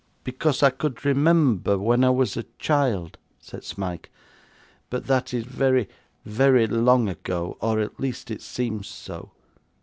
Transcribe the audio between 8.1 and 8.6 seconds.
it